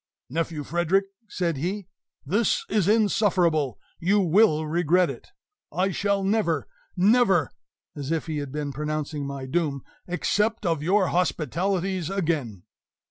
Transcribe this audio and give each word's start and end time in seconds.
"Nephew 0.31 0.63
Frederick," 0.63 1.05
said 1.29 1.57
he, 1.57 1.85
"this 2.25 2.65
is 2.69 2.87
insufferable; 2.87 3.77
you 3.99 4.19
will 4.19 4.65
regret 4.65 5.11
it! 5.11 5.27
I 5.71 5.91
shall 5.91 6.23
never 6.23 6.67
NEVER" 6.97 7.51
(as 7.95 8.11
if 8.11 8.25
he 8.25 8.37
had 8.39 8.51
been 8.51 8.73
pronouncing 8.73 9.27
my 9.27 9.45
doom) 9.45 9.83
"accept 10.07 10.65
of 10.65 10.81
your 10.81 11.09
hospitalities 11.09 12.09
again!" 12.09 12.63